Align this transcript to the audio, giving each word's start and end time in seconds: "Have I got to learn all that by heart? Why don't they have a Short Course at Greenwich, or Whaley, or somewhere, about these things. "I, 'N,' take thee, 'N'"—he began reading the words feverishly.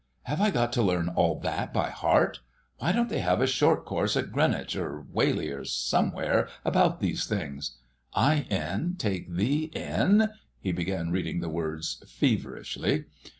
"Have 0.23 0.41
I 0.41 0.49
got 0.49 0.73
to 0.73 0.81
learn 0.81 1.09
all 1.09 1.39
that 1.41 1.71
by 1.71 1.91
heart? 1.91 2.39
Why 2.79 2.91
don't 2.91 3.07
they 3.07 3.19
have 3.19 3.39
a 3.39 3.45
Short 3.45 3.85
Course 3.85 4.17
at 4.17 4.31
Greenwich, 4.31 4.75
or 4.75 5.01
Whaley, 5.01 5.51
or 5.51 5.63
somewhere, 5.63 6.47
about 6.65 7.01
these 7.01 7.27
things. 7.27 7.77
"I, 8.15 8.47
'N,' 8.49 8.95
take 8.97 9.31
thee, 9.31 9.69
'N'"—he 9.75 10.71
began 10.71 11.11
reading 11.11 11.39
the 11.39 11.49
words 11.49 12.03
feverishly. 12.07 13.03